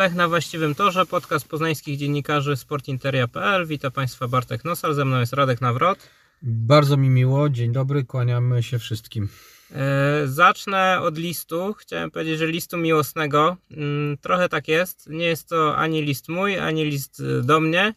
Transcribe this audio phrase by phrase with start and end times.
[0.00, 3.66] Lech na właściwym torze, podcast poznańskich dziennikarzy sportinteria.pl.
[3.66, 5.98] Witam Państwa Bartek Nosal, ze mną jest Radek Nawrot.
[6.42, 9.28] Bardzo mi miło, dzień dobry, kłaniamy się wszystkim.
[9.72, 11.74] E, zacznę od listu.
[11.78, 13.56] Chciałem powiedzieć, że listu miłosnego.
[13.70, 15.06] Mm, trochę tak jest.
[15.10, 17.94] Nie jest to ani list mój, ani list y, do mnie, e,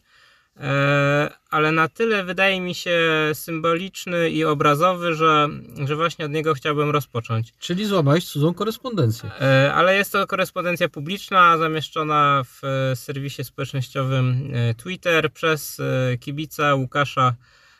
[1.50, 3.00] ale na tyle wydaje mi się
[3.34, 5.48] symboliczny i obrazowy, że,
[5.84, 7.52] że właśnie od niego chciałbym rozpocząć.
[7.58, 9.30] Czyli złamałeś cudzą korespondencję.
[9.40, 16.18] E, ale jest to korespondencja publiczna zamieszczona w e, serwisie społecznościowym e, Twitter przez e,
[16.18, 17.34] kibica Łukasza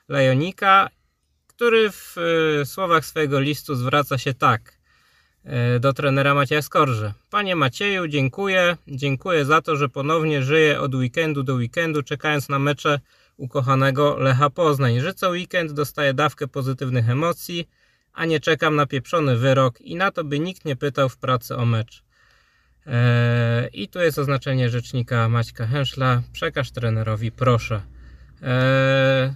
[0.09, 0.91] Lejonika,
[1.47, 4.74] który w e, słowach swojego listu zwraca się tak e,
[5.81, 7.13] do trenera Macieja Skorży.
[7.31, 8.77] Panie Macieju, dziękuję.
[8.89, 13.01] Dziękuję za to, że ponownie żyję od weekendu do weekendu, czekając na mecze
[13.37, 15.01] ukochanego Lecha Poznań.
[15.01, 17.69] Że co weekend dostaję dawkę pozytywnych emocji,
[18.13, 21.57] a nie czekam na pieprzony wyrok i na to by nikt nie pytał w pracy
[21.57, 22.05] o mecz.
[22.87, 26.23] Eee, I tu jest oznaczenie rzecznika Maćka Henszla.
[26.33, 27.83] Przekaż trenerowi, proszę.
[28.43, 29.35] Eee,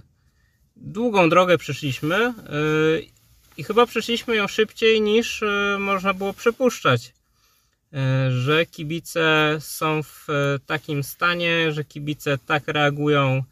[0.75, 3.11] długą drogę przyszliśmy eee,
[3.59, 7.13] i chyba przeszliśmy ją szybciej niż e, można było przypuszczać.
[7.93, 13.43] E, że kibice są w e, takim stanie, że kibice tak reagują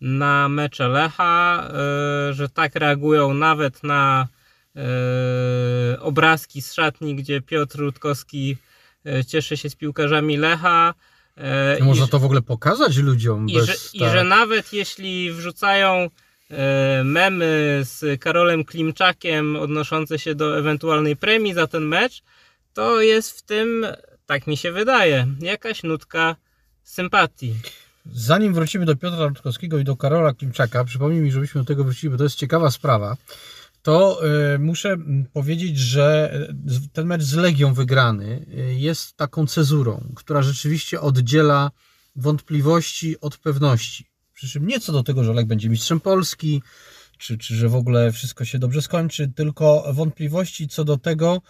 [0.00, 1.68] na mecze Lecha,
[2.30, 4.28] że tak reagują nawet na
[6.00, 8.56] obrazki z szatni, gdzie Piotr Rutkowski
[9.26, 10.94] cieszy się z piłkarzami Lecha.
[11.80, 14.12] i Można to w ogóle pokazać ludziom i, bez że, I tak.
[14.12, 16.10] że nawet jeśli wrzucają
[17.04, 22.22] memy z Karolem Klimczakiem odnoszące się do ewentualnej premii za ten mecz,
[22.74, 23.86] to jest w tym,
[24.26, 26.36] tak mi się wydaje, jakaś nutka
[26.82, 27.54] sympatii.
[28.12, 32.10] Zanim wrócimy do Piotra Rutkowskiego i do Karola Klimczaka, przypomnij mi, żebyśmy do tego wrócili,
[32.10, 33.16] bo to jest ciekawa sprawa,
[33.82, 34.20] to
[34.54, 34.96] y, muszę
[35.32, 36.32] powiedzieć, że
[36.66, 38.46] z- ten mecz z Legią wygrany
[38.76, 41.70] jest taką cezurą, która rzeczywiście oddziela
[42.16, 44.04] wątpliwości od pewności.
[44.38, 46.62] Przy czym nie co do tego, że Lech będzie mistrzem Polski,
[47.18, 51.42] czy, czy że w ogóle wszystko się dobrze skończy, tylko wątpliwości co do tego,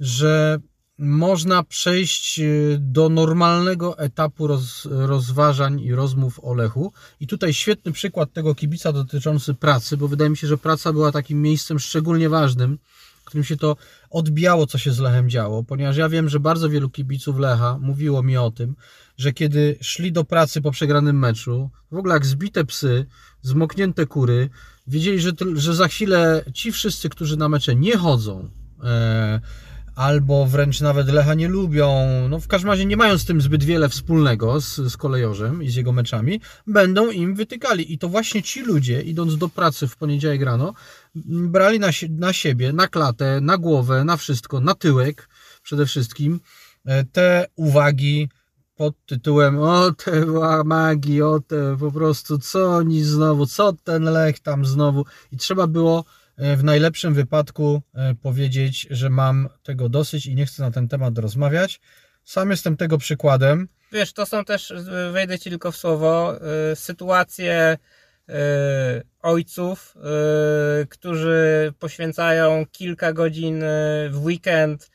[0.00, 0.58] że
[0.98, 6.92] można przejść y, do normalnego etapu roz, rozważań i rozmów o Lechu.
[7.20, 11.12] I tutaj świetny przykład tego kibica dotyczący pracy, bo wydaje mi się, że praca była
[11.12, 12.78] takim miejscem szczególnie ważnym,
[13.26, 13.76] którym się to
[14.10, 18.22] odbijało, co się z Lechem działo, ponieważ ja wiem, że bardzo wielu kibiców Lecha mówiło
[18.22, 18.76] mi o tym,
[19.18, 23.06] że kiedy szli do pracy po przegranym meczu, w ogóle jak zbite psy,
[23.42, 24.50] zmoknięte kury,
[24.86, 28.50] wiedzieli, że, że za chwilę ci wszyscy, którzy na mecze nie chodzą,
[28.84, 29.40] e,
[29.96, 33.64] albo wręcz nawet Lecha nie lubią, no w każdym razie nie mają z tym zbyt
[33.64, 37.92] wiele wspólnego z, z kolejorzem i z jego meczami, będą im wytykali.
[37.92, 40.74] I to właśnie ci ludzie, idąc do pracy w poniedziałek rano,
[41.14, 45.28] brali na, na siebie, na klatę, na głowę, na wszystko, na tyłek
[45.62, 46.40] przede wszystkim
[46.86, 48.28] e, te uwagi
[48.76, 54.40] pod tytułem o te łamagi, o te po prostu co oni znowu, co ten Lech
[54.40, 55.04] tam znowu.
[55.32, 56.04] I trzeba było
[56.38, 61.18] w najlepszym wypadku e, powiedzieć, że mam tego dosyć i nie chcę na ten temat
[61.18, 61.80] rozmawiać.
[62.24, 63.68] Sam jestem tego przykładem.
[63.92, 64.72] Wiesz, to są też,
[65.12, 66.38] wejdę ci tylko w słowo,
[66.72, 67.78] y, sytuacje
[69.22, 69.94] ojców,
[70.88, 73.60] którzy poświęcają kilka godzin
[74.10, 74.90] w weekend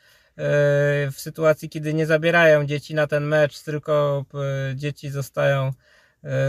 [1.12, 4.26] w sytuacji, kiedy nie zabierają dzieci na ten mecz, tylko
[4.76, 5.74] dzieci zostają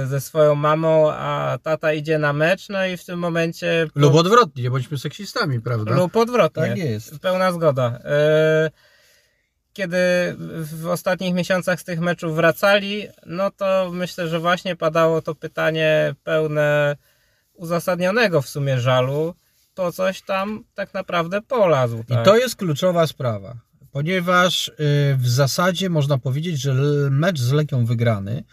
[0.06, 3.86] ze swoją mamą, a tata idzie na mecz, no i w tym momencie...
[3.94, 5.94] Lub odwrotnie, nie bądźmy seksistami, prawda?
[5.94, 6.62] lub odwrotnie.
[6.62, 7.18] Tak jest.
[7.18, 7.98] Pełna zgoda.
[8.04, 8.70] E,
[9.72, 9.96] Kiedy
[10.72, 16.14] w ostatnich miesiącach z tych meczów wracali, no to myślę, że właśnie padało to pytanie
[16.24, 16.96] pełne
[17.54, 19.34] uzasadnionego w sumie żalu.
[19.74, 21.98] To coś tam tak naprawdę polazł.
[22.08, 22.24] I Tak?
[22.24, 23.54] to jest kluczowa sprawa,
[23.92, 24.72] ponieważ y,
[25.18, 26.74] w zasadzie można powiedzieć, że
[27.10, 28.44] mecz z Legią wygrany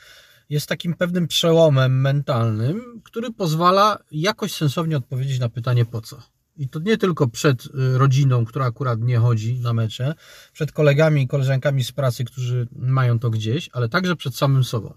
[0.50, 6.22] jest takim pewnym przełomem mentalnym, który pozwala jakoś sensownie odpowiedzieć na pytanie po co.
[6.58, 10.16] I to nie tylko przed y, rodziną, która akurat nie chodzi na mecze,
[10.54, 14.94] przed kolegami i koleżankami z pracy, którzy mają to gdzieś, ale także przed samym sobą.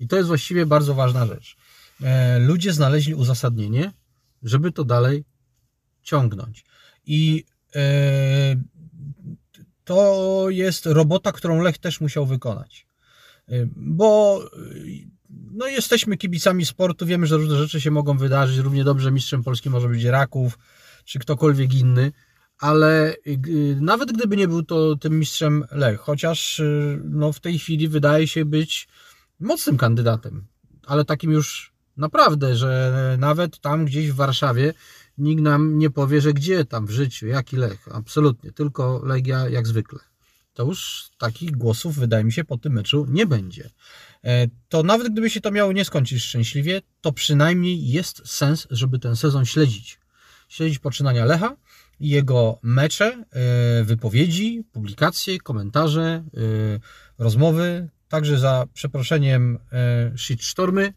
[0.00, 1.56] I to jest właściwie bardzo ważna rzecz.
[2.02, 3.92] E, Ludzie znaleźli uzasadnienie,
[4.42, 5.24] żeby to dalej
[6.02, 6.64] ciągnąć.
[7.06, 7.44] I
[7.76, 8.56] e,
[9.84, 12.85] to jest robota, którą Lech też musiał wykonać.
[13.76, 14.42] Bo
[15.30, 18.58] no, jesteśmy kibicami sportu, wiemy, że różne rzeczy się mogą wydarzyć.
[18.58, 20.58] Równie dobrze mistrzem Polski może być Raków,
[21.04, 22.12] czy ktokolwiek inny,
[22.58, 27.58] ale y, nawet gdyby nie był to tym mistrzem Lech, chociaż y, no, w tej
[27.58, 28.88] chwili wydaje się być
[29.40, 30.46] mocnym kandydatem,
[30.86, 34.74] ale takim już naprawdę, że nawet tam gdzieś w Warszawie
[35.18, 39.66] nikt nam nie powie, że gdzie tam w życiu, jaki Lech, absolutnie, tylko Legia jak
[39.66, 39.98] zwykle.
[40.56, 43.70] To już takich głosów, wydaje mi się, po tym meczu nie będzie.
[44.24, 48.98] E, To nawet gdyby się to miało nie skończyć szczęśliwie, to przynajmniej jest sens, żeby
[48.98, 50.00] ten sezon śledzić.
[50.48, 51.56] Śledzić poczynania Lecha,
[52.00, 56.24] jego mecze, e, wypowiedzi, publikacje, komentarze, e,
[57.18, 59.58] rozmowy, także za przeproszeniem
[60.16, 60.92] shitstormy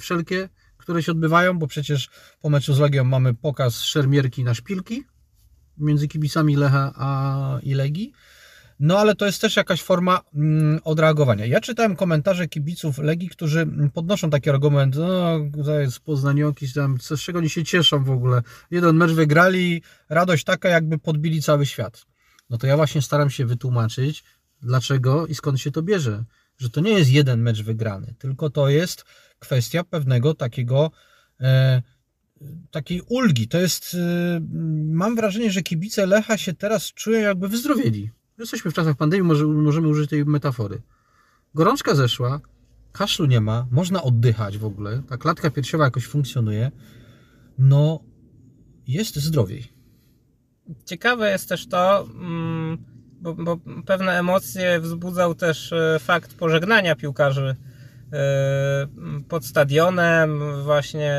[0.00, 2.08] wszelkie, które się odbywają, bo przecież
[2.40, 5.04] po meczu z Legią mamy pokaz szermierki na szpilki
[5.78, 8.12] między kibicami Lecha a i Legii.
[8.80, 11.46] No ale to jest też jakaś forma mm, odreagowania.
[11.46, 16.98] Ja czytałem komentarze kibiców Legii, którzy mm, podnoszą taki argument, no to jest poznanioki, tam,
[17.00, 18.42] z czego oni się cieszą w ogóle.
[18.70, 22.06] Jeden mecz wygrali, radość taka jakby podbili cały świat.
[22.50, 24.24] No to ja właśnie staram się wytłumaczyć,
[24.62, 26.24] dlaczego i skąd się to bierze.
[26.58, 29.04] Że to nie jest jeden mecz wygrany, tylko to jest
[29.38, 30.90] kwestia pewnego takiego
[31.40, 31.82] e,
[32.70, 33.48] takiej ulgi.
[33.48, 34.40] To jest, e,
[34.84, 38.10] mam wrażenie, że kibice Lecha się teraz czują jakby wyzdrowieli.
[38.38, 40.82] Jesteśmy w czasach pandemii, może, możemy użyć tej metafory.
[41.54, 42.40] Gorączka zeszła,
[42.92, 46.70] kaszlu nie ma, można oddychać w ogóle, ta klatka piersiowa jakoś funkcjonuje.
[47.58, 48.00] No,
[48.88, 49.64] jest zdrowiej.
[50.84, 52.78] Ciekawe jest też to, mm,
[53.20, 57.56] bo, bo pewne emocje wzbudzał też e, fakt pożegnania piłkarzy
[58.12, 58.86] e,
[59.28, 60.40] pod stadionem.
[60.64, 61.14] Właśnie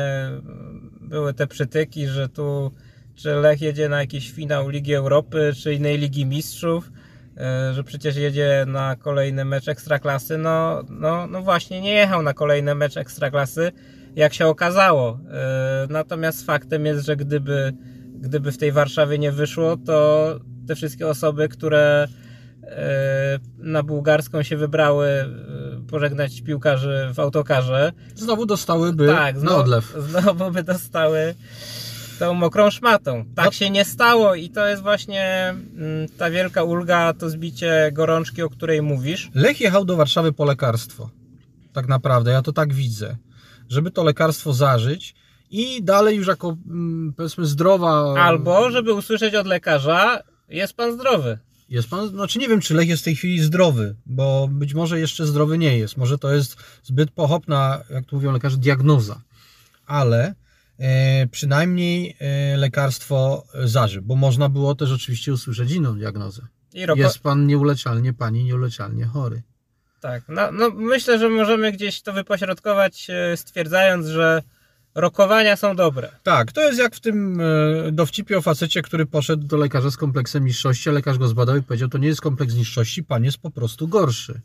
[1.00, 2.72] były te przytyki, że tu
[3.14, 6.90] czy Lech jedzie na jakiś finał Ligi Europy, czy innej Ligi Mistrzów,
[7.72, 10.38] że przecież jedzie na kolejny mecz Ekstraklasy.
[10.38, 13.72] No, no, no właśnie, nie jechał na kolejny mecz Ekstraklasy,
[14.16, 15.20] jak się okazało.
[15.30, 17.72] E, Natomiast faktem jest, że gdyby
[18.20, 20.28] gdyby w tej Warszawie nie wyszło, to
[20.68, 22.08] te wszystkie osoby, które
[22.62, 25.26] e, na bułgarską się wybrały e,
[25.90, 29.96] pożegnać piłkarzy w autokarze, Znowu dostałyby tak, na znowu, odlew.
[30.10, 31.34] znowu by dostały
[32.18, 33.24] tą mokrą szmatą.
[33.34, 33.52] Tak No.
[33.52, 38.50] się nie stało i to jest właśnie mm, ta wielka ulga, to zbicie gorączki, o
[38.50, 39.30] której mówisz.
[39.34, 41.10] Lech jechał do Warszawy po lekarstwo.
[41.72, 43.16] Tak naprawdę, ja to tak widzę.
[43.68, 45.14] Żeby to lekarstwo zażyć
[45.50, 48.14] i dalej już jako, mm, powiedzmy, zdrowa...
[48.22, 51.38] Albo, żeby usłyszeć od lekarza, jest pan zdrowy.
[51.68, 55.00] Jest pan, znaczy nie wiem, czy Lech jest w tej chwili zdrowy, bo być może
[55.00, 55.96] jeszcze zdrowy nie jest.
[55.96, 59.20] Może to jest zbyt pochopna, jak tu mówią lekarze, diagnoza.
[59.86, 60.34] Ale
[61.30, 66.42] przynajmniej e, lekarstwo zażył, bo można było też oczywiście usłyszeć inną diagnozę.
[66.86, 67.00] Roko...
[67.00, 69.42] Jest pan nieuleczalnie, pani nieuleczalnie chory.
[70.00, 74.42] Tak, no, no myślę, że możemy gdzieś to wypośrodkować, e, stwierdzając, że
[74.94, 76.10] rokowania są dobre.
[76.22, 77.44] Tak, to jest jak w tym e,
[77.92, 81.62] dowcipie o facecie, który poszedł do lekarza z kompleksem niższości, a lekarz go zbadał i
[81.62, 84.40] powiedział, to nie jest kompleks niższości, pan jest po prostu gorszy.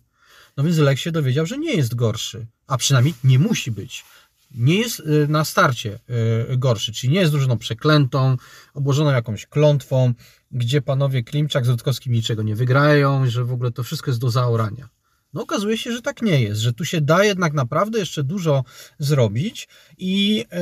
[0.57, 4.05] No więc Lech się dowiedział, że nie jest gorszy, a przynajmniej nie musi być.
[4.53, 5.99] Nie jest e, na starcie
[6.49, 8.37] e, gorszy, czyli nie jest drużyną przeklętą,
[8.73, 10.13] obłożoną jakąś klątwą,
[10.51, 14.29] gdzie panowie Klimczak z Rutkowskim niczego nie wygrają, że w ogóle to wszystko jest do
[14.29, 14.89] zaorania.
[15.33, 18.63] No okazuje się, że tak nie jest, że tu się da jednak naprawdę jeszcze dużo
[18.99, 19.67] zrobić
[19.97, 20.55] i e,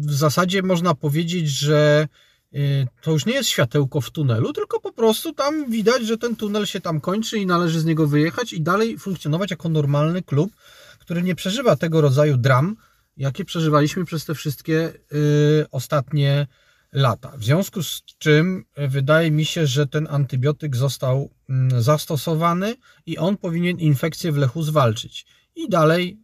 [0.00, 2.08] w zasadzie można powiedzieć, że
[3.02, 6.66] to już nie jest światełko w tunelu, tylko po prostu tam widać, że ten tunel
[6.66, 10.52] się tam kończy i należy z niego wyjechać i dalej funkcjonować jako normalny klub,
[11.04, 12.76] który nie przeżywa tego rodzaju dram,
[13.16, 16.46] jakie przeżywaliśmy przez te wszystkie y, ostatnie
[16.92, 17.32] lata.
[17.36, 22.74] W związku z czym y, wydaje mi się, że ten antybiotyk został mm, zastosowany
[23.06, 25.26] i on powinien infekcję w lechu zwalczyć.
[25.56, 26.20] I dalej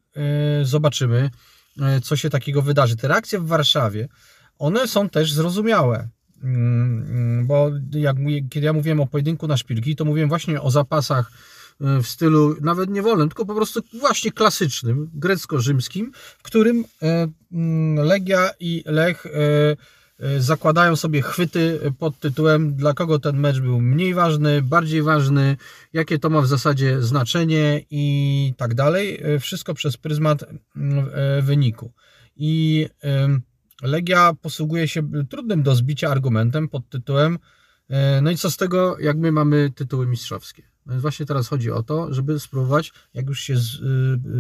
[0.63, 1.31] y, zobaczymy,
[1.97, 2.97] y, co się takiego wydarzy.
[2.97, 4.09] Te reakcje w Warszawie,
[4.59, 6.09] one są też zrozumiałe.
[6.43, 8.17] Mm, mm, Bo jak,
[8.51, 11.33] kiedy ja mówiłem o pojedynku na szpilki, to mówiłem właśnie o zapasach
[11.81, 18.07] w stylu nawet nie wolnym, tylko po prostu właśnie klasycznym, grecko-rzymskim, w którym e, mm,
[18.07, 19.31] Legia i Lech e,
[20.19, 25.57] e, zakładają sobie chwyty pod tytułem dla kogo ten mecz był mniej ważny, bardziej ważny,
[25.93, 29.23] jakie to ma w zasadzie znaczenie i tak dalej.
[29.41, 30.45] Wszystko przez pryzmat
[30.77, 31.07] mm,
[31.43, 31.93] wyniku.
[32.37, 32.87] I
[33.83, 37.39] Legia posługuje się trudnym do zbicia argumentem pod tytułem
[38.23, 40.70] no i co z tego, jak my mamy tytuły mistrzowskie.
[40.91, 43.79] Więc właśnie teraz chodzi o to, żeby spróbować, jak już się z, y,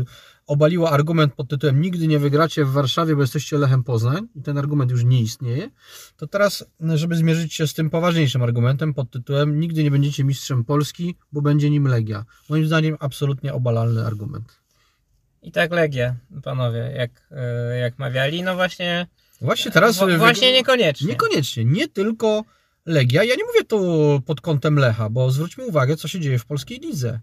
[0.00, 0.04] y,
[0.47, 4.59] obaliło argument pod tytułem nigdy nie wygracie w Warszawie, bo jesteście Lechem Poznań i ten
[4.59, 5.71] argument już nie istnieje,
[6.16, 6.64] to teraz,
[6.95, 11.42] żeby zmierzyć się z tym poważniejszym argumentem pod tytułem nigdy nie będziecie mistrzem Polski, bo
[11.42, 12.25] będzie nim Legia.
[12.49, 14.61] Moim zdaniem absolutnie obalalny argument.
[15.42, 17.11] I tak Legia, panowie, jak,
[17.80, 19.07] jak mawiali, no właśnie,
[19.40, 20.02] Właśnie teraz...
[20.02, 21.09] y, właśnie niekoniecznie.
[21.09, 22.45] Niekoniecznie, nie tylko
[22.90, 23.25] Legia.
[23.25, 26.78] Ja nie mówię tu pod kątem Lecha, bo zwróćmy uwagę, co się dzieje w polskiej
[26.78, 27.20] lidze.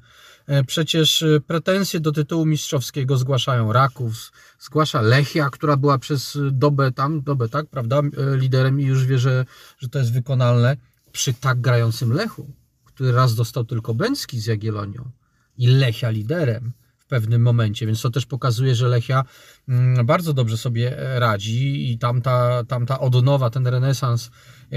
[0.47, 6.91] E, Przecież e, pretensje do tytułu mistrzowskiego zgłaszają Raków, zgłasza Lechia, która była przez dobę
[6.91, 9.45] tam, dobę tak, prawda, e, liderem i już wie, że,
[9.79, 10.77] że to jest wykonalne
[11.12, 12.51] przy tak grającym Lechu,
[12.86, 15.12] który raz dostał tylko Bęcki z Jagiellonią
[15.57, 19.24] i Lechia liderem w pewnym momencie, więc to też pokazuje, że Lechia
[20.05, 24.31] bardzo dobrze sobie radzi i tamta, tamta odnowa, ten renesans,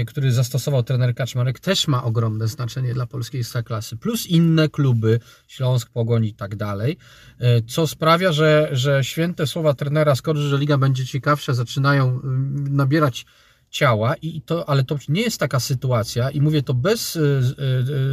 [0.07, 5.89] który zastosował trener Kaczmarek też ma ogromne znaczenie dla polskiej ekstraklasy, plus inne kluby, Śląsk,
[5.89, 6.97] Pogoń i tak dalej,
[7.39, 12.19] e, co sprawia, że, że święte słowa trenera Skorzy, że liga będzie ciekawsza, zaczynają
[12.53, 13.25] nabierać
[13.71, 17.41] ciała, i to, ale to nie jest taka sytuacja i mówię to bez y,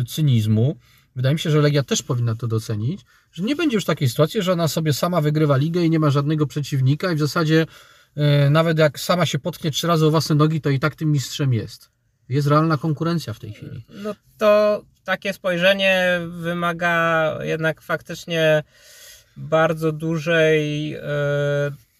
[0.08, 0.78] cynizmu,
[1.16, 3.00] wydaje mi się, że Legia też powinna to docenić,
[3.32, 6.11] że nie będzie już takiej sytuacji, że ona sobie sama wygrywa ligę i nie ma
[6.11, 7.66] żadnego przeciwnika i w zasadzie
[8.50, 11.55] nawet jak sama się potknie trzy razy o własne nogi, to i tak tym mistrzem
[11.55, 11.91] jest.
[12.29, 13.85] Jest realna konkurencja w tej chwili.
[13.88, 18.62] No to takie spojrzenie wymaga jednak faktycznie
[19.37, 20.97] bardzo dużej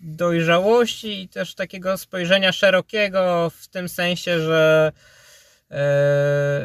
[0.01, 4.93] dojrzałości i też takiego spojrzenia szerokiego w tym sensie, że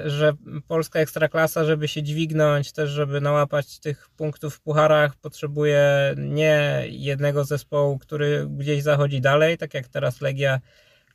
[0.05, 0.33] że
[0.67, 7.45] polska ekstraklasa, żeby się dźwignąć, też żeby nałapać tych punktów w pucharach, potrzebuje nie jednego
[7.45, 10.59] zespołu, który gdzieś zachodzi dalej, tak jak teraz Legia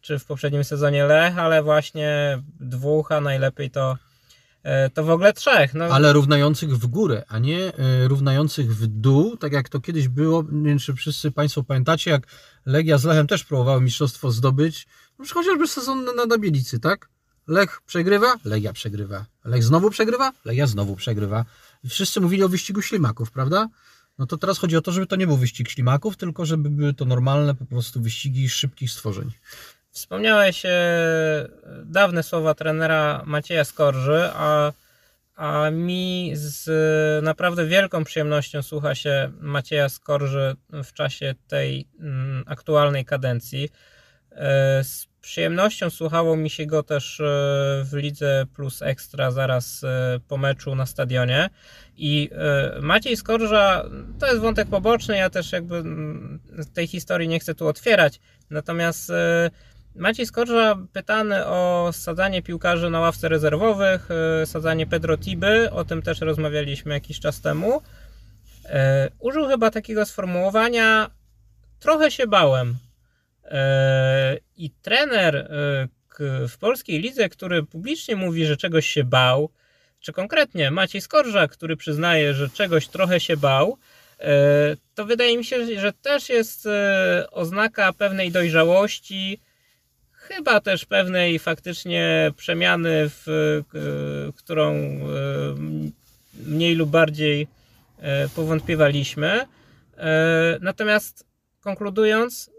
[0.01, 3.97] czy w poprzednim sezonie Lech, ale właśnie dwóch, a najlepiej to
[4.63, 5.75] E, to w ogóle trzech.
[5.75, 5.85] No.
[5.85, 10.45] Ale równających w górę, a nie e, równających w dół, tak jak to kiedyś było.
[10.53, 12.27] Nie wiem, czy wszyscy Państwo pamiętacie, jak
[12.67, 14.87] Legia z Lechem też próbowały mistrzostwo zdobyć.
[15.19, 17.09] No, chociażby sezon na, na Bielicy, tak?
[17.49, 19.25] Lech przegrywa, Legia przegrywa.
[19.45, 21.45] Lech znowu przegrywa, Legia znowu przegrywa.
[21.89, 23.69] Wszyscy mówili o wyścigu ślimaków, prawda?
[24.19, 26.95] No to teraz chodzi o to, żeby to nie był wyścig ślimaków, tylko żeby były
[26.95, 29.31] to normalne po prostu wyścigi szybkich stworzeń.
[29.91, 30.71] Wspomniałeś e,
[31.85, 34.73] dawne słowa trenera Macieja Skorży, a,
[35.37, 43.05] a mi z naprawdę wielką przyjemnością słucha się Macieja Skorży w czasie tej mm, aktualnej
[43.05, 43.69] kadencji.
[44.31, 47.25] E, z przyjemnością słuchało mi się go też e,
[47.85, 49.85] w Lidze Plus Ekstra zaraz
[50.29, 51.51] po meczu na stadionie.
[51.97, 52.31] I
[52.81, 53.85] Maciej Skorża
[54.19, 55.83] to jest wątek poboczny, ja też jakby
[56.75, 58.21] tej historii nie chcę tu otwierać.
[58.51, 59.13] Natomiast
[59.99, 64.09] Maciej Skorża pytany o sadzanie piłkarzy na ławce rezerwowych,
[64.43, 67.83] e, sadzanie Pedro Tiby, o tym też rozmawialiśmy jakiś czas temu.
[68.65, 71.11] E, użył chyba takiego sformułowania,
[71.81, 72.77] trochę się bałem.
[73.49, 75.51] E, I trener
[76.49, 79.51] w polskiej lidze, który publicznie mówi, że czegoś się bał,
[80.01, 83.79] czy konkretnie Maciej Skorża, który przyznaje, że czegoś trochę się bał,
[84.95, 86.69] to wydaje mi się, że też jest
[87.31, 89.41] oznaka pewnej dojrzałości,
[90.29, 93.27] chyba też pewnej faktycznie przemiany, w
[94.37, 94.99] którą e,
[96.47, 97.49] mniej lub bardziej
[97.99, 99.47] e, powątpiewaliśmy.
[99.97, 101.27] E, natomiast
[101.61, 102.51] konkludując,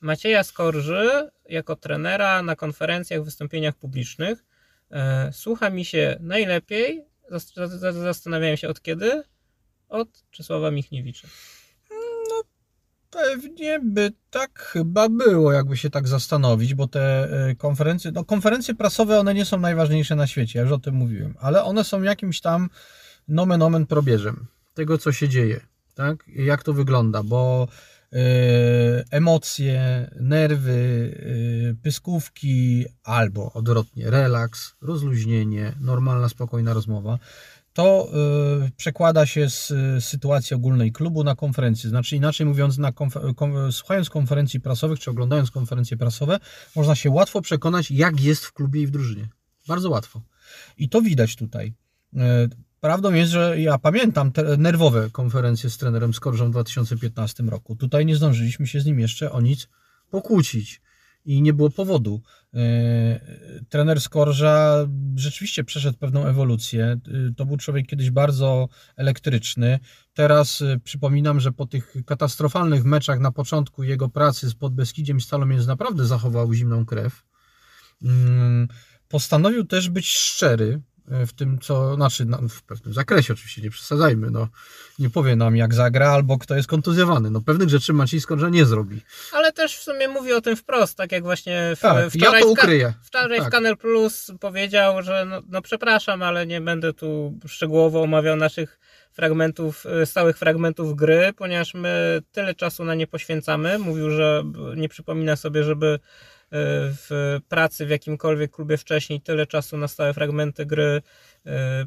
[0.00, 4.44] Macieja Skorży jako trenera na konferencjach, wystąpieniach publicznych
[5.32, 7.04] słucha mi się najlepiej.
[7.92, 9.22] Zastanawiałem się od kiedy?
[9.88, 11.28] Od Czesława Michniewicza.
[13.10, 18.74] Pewnie by tak chyba było, jakby się tak zastanowić, bo te e, konferencje, no konferencje
[18.74, 22.02] prasowe, one nie są najważniejsze na świecie, ja już o tym mówiłem, ale one są
[22.02, 22.70] jakimś tam
[23.28, 25.60] nomen omen probierzem tego, co się dzieje,
[25.94, 26.24] tak?
[26.26, 27.68] Jak to wygląda, bo
[29.10, 30.72] emocje, nerwy,
[31.62, 37.18] yy, pyskówki albo odwrotnie, relaks, rozluźnienie, normalna, spokojna rozmowa
[37.74, 38.08] to
[38.66, 39.72] y, przekłada się z
[40.04, 41.90] sytuacji ogólnej klubu na konferencję.
[41.90, 46.38] Znaczy inaczej mówiąc, na konfer kon słuchając konferencji prasowych czy oglądając konferencje prasowe,
[46.76, 49.28] można się łatwo przekonać, jak jest w klubie i w drużynie.
[49.68, 50.22] Bardzo łatwo.
[50.78, 51.74] I to widać tutaj.
[52.84, 57.76] Prawdą jest, że ja pamiętam te nerwowe konferencje z trenerem Skorżą w 2015 roku.
[57.76, 59.68] Tutaj nie zdążyliśmy się z nim jeszcze o nic
[60.10, 60.82] pokłócić
[61.24, 62.22] i nie było powodu.
[62.54, 62.60] E,
[63.68, 64.86] trener Skorża
[65.16, 66.84] rzeczywiście przeszedł pewną ewolucję.
[66.84, 66.98] E,
[67.36, 69.78] to był człowiek kiedyś bardzo elektryczny.
[70.14, 75.66] Teraz e, przypominam, że po tych katastrofalnych meczach na początku jego pracy z Podbeskidziem Stalomiec
[75.66, 77.22] naprawdę zachował zimną krew.
[78.02, 78.68] Mm,
[79.08, 84.30] postanowił też być szczery w tym, co, znaczy no, w pewnym zakresie oczywiście, nie przesadzajmy,
[84.30, 84.48] no,
[84.98, 88.64] nie powie nam jak zagra albo kto jest kontuzjowany, no pewnych rzeczy Maciej Skorża nie
[88.64, 89.00] zrobi.
[89.32, 92.46] Ale też w sumie mówi o tym wprost, tak jak właśnie w, tak, wczoraj, ja
[92.46, 92.94] to ukryję.
[93.02, 93.48] W, wczoraj tak.
[93.48, 98.78] w Kanal Plus powiedział, że no, no przepraszam, ale nie będę tu szczegółowo omawiał naszych
[99.12, 103.78] fragmentów, y, stałych fragmentów gry, ponieważ my tyle czasu na nie poświęcamy.
[103.78, 104.44] Mówił, że
[104.76, 105.98] nie przypomina sobie, żeby
[106.56, 111.02] w pracy w jakimkolwiek klubie wcześniej tyle czasu na stałe fragmenty gry
[111.46, 111.86] e, e,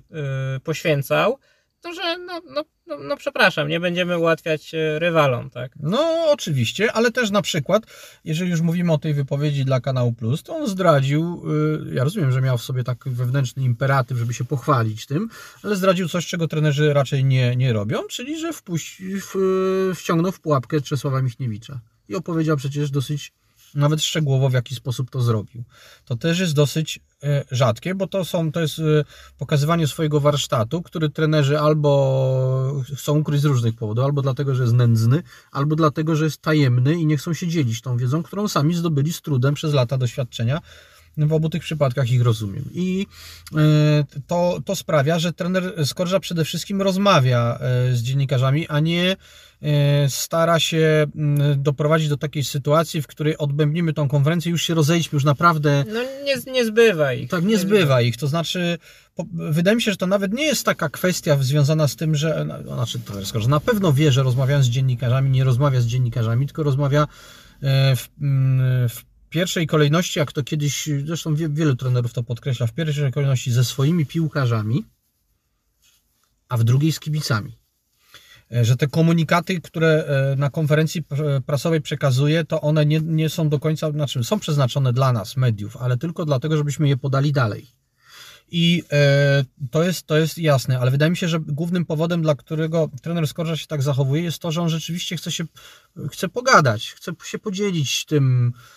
[0.63, 1.39] poświęcał.
[1.81, 5.71] to że no, no, no, no przepraszam, nie będziemy ułatwiać e, rywalom, tak?
[5.79, 7.83] No, oczywiście, ale też na przykład,
[8.23, 11.43] jeżeli już mówimy o tej wypowiedzi dla kanału Plus, to on zdradził,
[11.93, 15.29] ja rozumiem, że miał w sobie taki wewnętrzny imperatyw, żeby się pochwalić tym,
[15.63, 20.39] ale zdradził coś, czego trenerzy raczej nie, nie robią, czyli że wpuść, w, wciągnął w
[20.39, 21.79] pułapkę Czesława Michniewicza.
[22.09, 23.33] I opowiedział przecież dosyć
[23.75, 25.63] nawet szczegółowo, w jaki sposób to zrobił.
[26.05, 28.83] To też jest dosyć e, rzadkie, bo to, są, to jest e,
[29.37, 34.75] pokazywanie swojego warsztatu, który trenerzy albo chcą ukryć z różnych powodów, albo dlatego, że jest
[34.75, 38.75] nędzny, albo dlatego, że jest tajemny i nie chcą się dzielić tą wiedzą, którą sami
[38.75, 40.61] zdobyli z trudem przez lata doświadczenia.
[41.17, 42.65] W obu tych przypadkach ich rozumiem.
[42.73, 43.07] I
[43.55, 43.59] e,
[44.27, 47.59] to, to sprawia, że trener Skorża przede wszystkim rozmawia
[47.91, 49.15] z dziennikarzami, a nie
[49.61, 54.73] E, stara się mm, doprowadzić do takiej sytuacji, w której odbębnimy tą konferencję, już się
[54.73, 55.85] rozejdźmy, już naprawdę.
[55.93, 57.29] No nie, nie zbywa ich.
[57.29, 58.17] Tak, nie zbywa ich.
[58.17, 58.77] To znaczy,
[59.15, 62.45] po, wydaje mi się, że to nawet nie jest taka kwestia związana z tym, że.
[62.45, 62.99] No, znaczy,
[63.33, 67.07] to że na pewno wie, że rozmawiając z dziennikarzami, nie rozmawia z dziennikarzami, tylko rozmawia
[67.61, 72.73] e, w, mm, w pierwszej kolejności, jak to kiedyś, zresztą wielu trenerów to podkreśla, w
[72.73, 74.85] pierwszej kolejności ze swoimi piłkarzami,
[76.49, 77.57] a w drugiej z kibicami.
[78.51, 81.03] E, że te komunikaty, które e, na konferencji
[81.45, 85.77] prasowej przekazuje, to one nie, nie są do końca, znaczy są przeznaczone dla nas, mediów,
[85.77, 87.67] ale tylko dlatego, żebyśmy je podali dalej.
[88.51, 92.35] I e, to, jest, to jest jasne, ale wydaje mi się, że głównym powodem, dla
[92.35, 95.45] którego trener Skorża się tak zachowuje, jest to, że on rzeczywiście chce się
[96.11, 98.76] chce pogadać, chce się podzielić tym, E,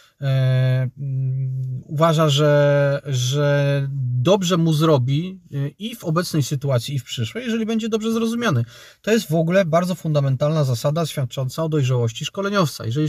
[1.85, 3.89] uważa, że, że
[4.23, 8.65] dobrze mu zrobi e, i w obecnej sytuacji, i w przyszłej, jeżeli będzie dobrze zrozumiany.
[9.03, 12.87] To jest w ogóle bardzo fundamentalna zasada świadcząca o dojrzałości szkoleniowca.
[12.87, 13.09] Jeżeli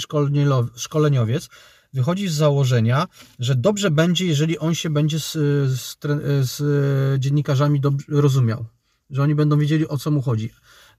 [0.75, 1.49] szkoleniowiec
[1.93, 3.07] wychodzi z założenia,
[3.39, 5.31] że dobrze będzie, jeżeli on się będzie z,
[5.69, 5.97] z,
[6.41, 6.61] z
[7.21, 8.65] dziennikarzami rozumiał,
[9.09, 10.49] że oni będą wiedzieli o co mu chodzi.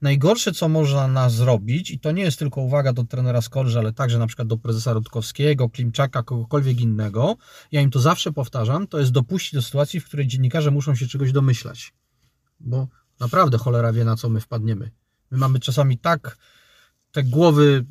[0.03, 3.93] Najgorsze, co można nas zrobić, i to nie jest tylko uwaga do trenera Skorży, ale
[3.93, 7.37] także na przykład do prezesa Rutkowskiego, Klimczaka, kogokolwiek innego,
[7.73, 11.07] ja im to zawsze powtarzam, to jest dopuścić do sytuacji, w której dziennikarze muszą się
[11.07, 11.93] czegoś domyślać.
[12.61, 12.89] Bo
[13.21, 14.91] naprawdę cholera wie, na co my wpadniemy.
[15.31, 16.37] My mamy czasami tak
[17.13, 17.85] te głowy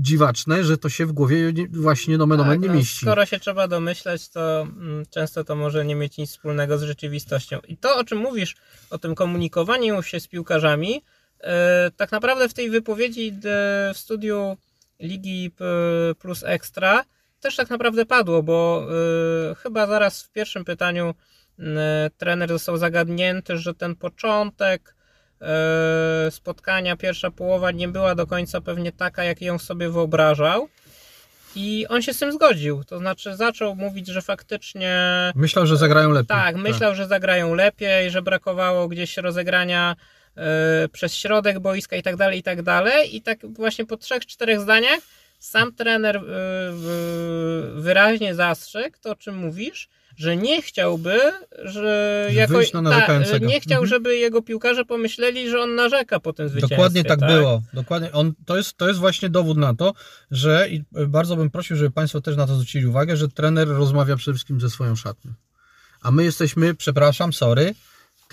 [0.00, 3.06] dziwaczne, że to się w głowie właśnie nomen tak, nie no, mieści.
[3.06, 7.58] Skoro się trzeba domyślać, to mm, często to może nie mieć nic wspólnego z rzeczywistością.
[7.68, 8.56] I to, o czym mówisz,
[8.90, 11.02] o tym komunikowaniu się z piłkarzami,
[11.96, 13.32] tak naprawdę w tej wypowiedzi
[13.94, 14.56] w studiu
[15.00, 15.50] Ligi
[16.18, 17.04] Plus Ekstra
[17.44, 18.86] też tak naprawdę padło, bo
[19.50, 21.14] e, chyba zaraz w pierwszym pytaniu
[22.18, 24.94] trener został zagadnięty, że ten początek
[25.40, 30.68] e, spotkania, pierwsza połowa nie była do końca pewnie taka, jak ją sobie wyobrażał.
[31.56, 32.84] I on się z tym zgodził.
[32.84, 34.98] To znaczy zaczął mówić, że faktycznie.
[35.34, 36.26] Myślał, że zagrają lepiej.
[36.26, 36.96] Tak, myślał, tak.
[36.96, 40.23] że zagrają lepiej, że brakowało gdzieś rozegrania E,
[40.92, 43.16] przez środek boiska i tak dalej, i tak dalej.
[43.16, 45.00] I tak właśnie po trzech, czterech zdaniach
[45.38, 46.22] sam trener e,
[47.74, 51.20] wyraźnie zastrzegł to, o czym mówisz, że nie chciałby,
[51.64, 53.86] że jako, ta, nie chciał, mhm.
[53.86, 56.76] żeby jego piłkarze pomyśleli, że on narzeka po tym zwycięstwie.
[56.76, 57.62] Dokładnie tak, tak, było.
[57.72, 58.12] Dokładnie.
[58.12, 59.94] On, to, jest, to jest właśnie dowód na to,
[60.30, 64.16] że i bardzo bym prosił, żeby Państwo też na to zwrócili uwagę, że trener rozmawia
[64.16, 65.32] przede wszystkim ze swoją szatnią.
[66.02, 67.74] A my jesteśmy, przepraszam, sorry,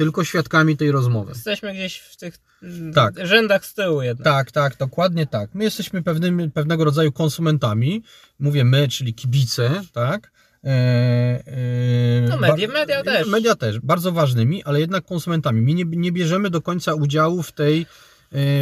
[0.02, 1.32] tylko świadkami tej rozmowy.
[1.36, 3.28] Jesteśmy gdzieś w tych mm, tak.
[3.28, 4.26] rzędach z tyłu jednak.
[4.26, 5.50] Tak, tak, dokładnie tak.
[5.54, 8.04] My jesteśmy pewnym, pewnego rodzaju konsumentami.
[8.40, 10.32] Mówię my, czyli kibice, tak?
[10.64, 13.28] E, e, no media, media też.
[13.28, 15.62] Media też, bardzo ważnymi, ale jednak konsumentami.
[15.62, 17.86] My nie, nie bierzemy do końca udziału w tej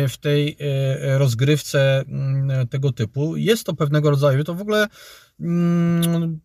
[0.10, 3.38] w tej e, rozgrywce mm, tego typu.
[3.38, 4.88] Jest to pewnego rodzaju, to w ogóle
[5.40, 6.40] Mm,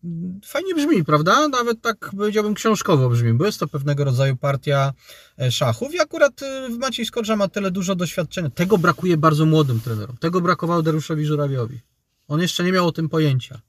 [0.45, 1.47] fajnie brzmi, prawda?
[1.47, 4.93] Nawet tak powiedziałbym książkowo brzmi, bo jest to pewnego rodzaju partia
[5.39, 8.49] e, szachów i akurat e, Maciej Skorża ma tyle dużo doświadczenia.
[8.49, 10.17] Tego brakuje bardzo młodym trenerom.
[10.17, 11.79] Tego brakowało Dariuszowi Żurawiowi.
[12.27, 13.61] On jeszcze nie miał o tym pojęcia.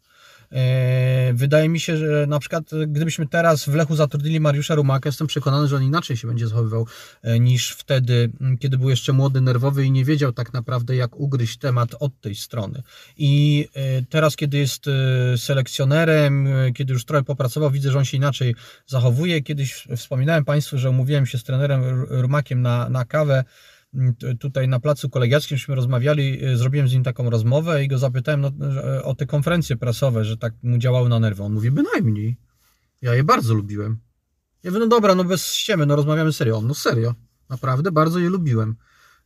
[0.53, 5.27] E, wydaje mi się, że na przykład gdybyśmy teraz w Lechu zatrudnili Mariusza Rumaka, jestem
[5.27, 6.87] przekonany, że on inaczej się będzie zachowywał
[7.23, 8.31] e, niż wtedy,
[8.61, 12.35] kiedy był jeszcze młody, nerwowy i nie wiedział tak naprawdę, jak ugryźć temat od tej
[12.35, 12.83] strony.
[13.17, 14.85] I e, teraz, kiedy jest
[15.37, 18.55] selekcjonerem, kiedy już trochę popracował, widzę, że on się inaczej
[18.87, 19.43] zachowuje.
[19.43, 23.45] Kiedyś wspominałem Państwu, że umówiłem się z trenerem Rumakiem na, na kawę
[24.41, 28.51] tutaj na placu kolegiackim, rozmawiali, y, zrobiłem z nim taką rozmowę i go zapytałem no,
[29.05, 31.43] o te konferencje prasowe, że tak mu działały na nerwy.
[31.43, 32.37] On mówi, bynajmniej.
[33.03, 33.99] Ja je bardzo lubiłem.
[34.63, 36.57] Ja mówię, no dobra, no bez ściemy, no rozmawiamy serio.
[36.57, 37.15] On, no serio,
[37.49, 38.77] naprawdę bardzo je lubiłem.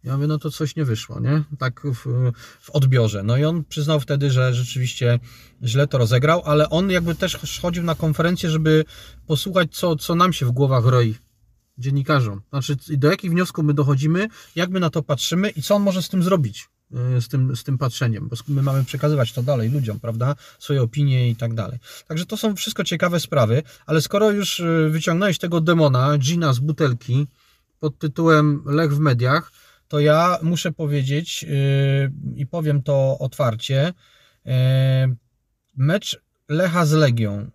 [0.04, 1.44] Ja mówię, no to coś nie wyszło, nie?
[1.58, 3.22] Tak w, w, odbiorze.
[3.22, 5.18] No i on przyznał wtedy, że rzeczywiście
[5.62, 8.84] źle to rozegrał, ale on jakby też chodził na konferencję, żeby
[9.26, 11.14] posłuchać, co, co nam się w głowach roi
[11.80, 12.40] dziennikarzom.
[12.50, 16.02] Znaczy, do jakich wniosków my dochodzimy, jak my na to patrzymy i co on może
[16.02, 16.68] z tym zrobić,
[17.16, 20.34] y, z tym, z tym patrzeniem, bo my mamy przekazywać to dalej ludziom, prawda?
[20.58, 21.78] Swoje opinie i tak dalej.
[22.08, 26.58] Także to są wszystko ciekawe sprawy, ale skoro już y, wyciągnąłeś tego demona, Gina z
[26.58, 27.26] butelki,
[27.80, 29.52] pod tytułem Lech w mediach,
[29.90, 31.50] to ja muszę powiedzieć yy,
[32.36, 33.92] i powiem to otwarcie.
[34.44, 34.52] Yy,
[35.76, 37.50] mecz Lecha z Legią,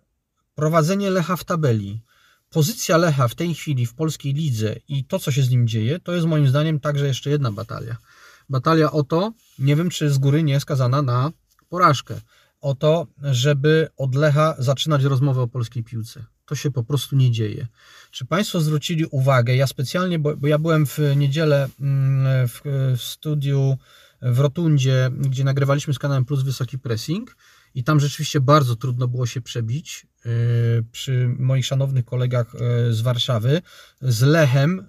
[0.54, 2.00] prowadzenie Lecha w tabeli,
[2.50, 6.00] pozycja Lecha w tej chwili w polskiej lidze i to, co się z nim dzieje,
[6.00, 7.96] to jest moim zdaniem także jeszcze jedna batalia.
[8.48, 11.32] Batalia o to, nie wiem, czy z góry nie jest skazana na
[11.68, 12.20] porażkę.
[12.60, 16.24] O to, żeby od Lecha zaczynać rozmowę o polskiej piłce.
[16.46, 17.66] To się po prostu nie dzieje.
[18.10, 19.56] Czy Państwo zwrócili uwagę?
[19.56, 22.60] Ja specjalnie, bo, bo ja byłem w niedzielę mm, w,
[22.96, 23.76] w studiu
[24.22, 27.36] w Rotundzie, gdzie nagrywaliśmy z kanałem Plus Wysoki Pressing
[27.76, 30.32] i tam rzeczywiście bardzo trudno było się przebić yy,
[30.92, 33.62] przy moich szanownych kolegach yy, z Warszawy
[34.00, 34.86] z Lechem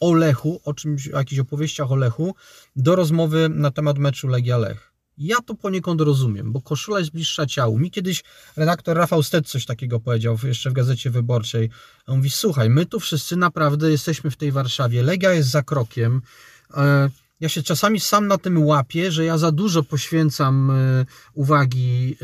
[0.00, 2.34] o Lechu, o czymś, o jakichś opowieściach o Lechu,
[2.76, 4.92] do rozmowy na temat meczu Legia Lech.
[5.18, 7.78] Ja to poniekąd rozumiem, bo koszula jest bliższa ciału.
[7.78, 8.24] Mi kiedyś
[8.56, 11.70] redaktor Rafał Sted coś takiego powiedział jeszcze w Gazecie Wyborczej.
[12.06, 15.02] On mówi, słuchaj, my tu wszyscy naprawdę jesteśmy w tej Warszawie.
[15.02, 16.22] Legia jest za krokiem.
[17.40, 22.16] E, ja się czasami sam na tym łapię, że ja za dużo poświęcam e, uwagi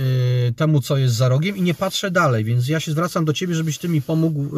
[0.48, 3.32] e, temu, co jest za rogiem i nie patrzę dalej, więc ja się zwracam do
[3.32, 4.50] Ciebie, żebyś Ty mi pomógł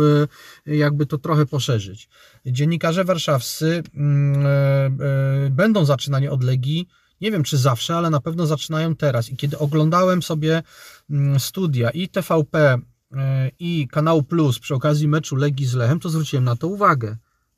[0.67, 2.09] jakby to trochę poszerzyć.
[2.47, 4.97] Dziennikarze warszawscy mm,
[5.51, 6.89] będą zaczynani od Legii
[7.21, 9.31] nie wiem czy zawsze, ale na pewno zaczynają teraz.
[9.31, 10.63] I kiedy oglądałem sobie
[11.11, 12.79] mm, studia i TVP,
[13.13, 17.17] e, i Kanał Plus przy okazji meczu Legii z Lechem, to zwróciłem na to uwagę.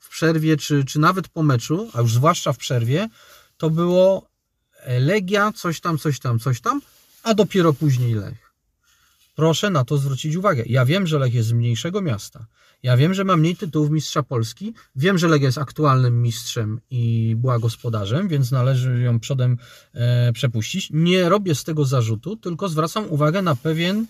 [0.09, 3.09] W przerwie, czy, czy nawet po meczu, a już zwłaszcza w przerwie,
[3.57, 4.29] to było
[4.81, 6.81] e, Legia, coś tam, coś tam, coś tam,
[7.23, 8.53] a dopiero później Lech.
[9.35, 10.63] Proszę na to zwrócić uwagę.
[10.67, 12.47] Ja wiem, że Lech jest z mniejszego miasta.
[12.83, 14.75] Ja wiem, że ma mniej tytułów mistrza Polski.
[14.97, 19.59] Wiem, że Legia jest aktualnym mistrzem i była gospodarzem, więc należy ją przodem
[19.95, 20.89] e, przepuścić.
[20.93, 24.07] Nie robię z tego zarzutu, tylko zwracam uwagę na pewien,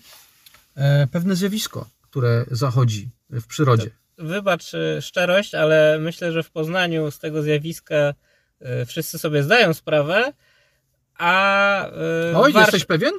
[0.75, 3.91] e, pewne zjawisko, które zachodzi w przyrodzie.
[4.19, 7.95] Wybacz e, szczerość, ale myślę, że w Poznaniu z tego zjawiska
[8.59, 10.33] e, wszyscy sobie zdają sprawę,
[11.17, 11.85] a...
[11.85, 12.65] E, Oj, Warsz...
[12.65, 13.13] jesteś pewien?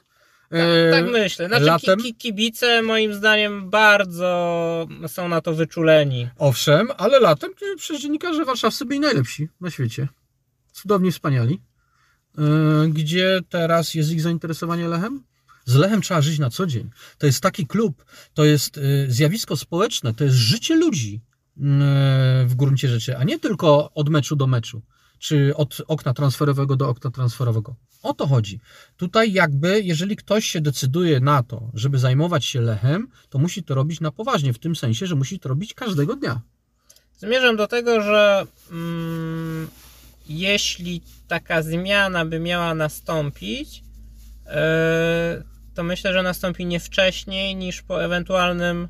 [0.51, 0.61] Tak,
[0.91, 1.49] tak myślę.
[1.49, 2.01] Znaczy, latem...
[2.01, 6.29] ki, kibice moim zdaniem bardzo są na to wyczuleni.
[6.39, 10.09] Owszem, ale latem przecież dziennikarze warszawscy byli najlepsi na świecie.
[10.73, 11.61] Cudownie wspaniali.
[12.89, 15.23] Gdzie teraz jest ich zainteresowanie Lechem?
[15.71, 16.91] Z Lechem trzeba żyć na co dzień.
[17.19, 18.05] To jest taki klub,
[18.35, 21.21] to jest e, zjawisko społeczne, to jest życie ludzi
[22.47, 24.83] w gruncie rzeczy, a nie tylko od meczu do meczu
[25.19, 27.77] czy od okna transferowego do okna transferowego.
[28.03, 28.61] O to chodzi.
[28.97, 33.75] Tutaj jakby, jeżeli ktoś się decyduje na to, żeby zajmować się Lechem, to musi to
[33.75, 36.41] robić na poważnie, w tym sensie, że musi to robić każdego dnia.
[37.19, 39.69] Zmierzam do tego, że mm,
[40.29, 43.83] jeśli taka zmiana by miała nastąpić,
[44.47, 44.53] yy,
[45.75, 48.89] to myślę, że nastąpi nie wcześniej niż po ewentualnym